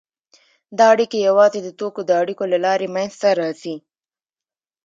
[0.77, 3.75] دا اړیکې یوازې د توکو د اړیکو له لارې منځته راځي